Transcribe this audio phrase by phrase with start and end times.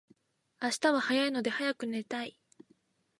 [0.59, 2.35] 明日は早いので早く寝たい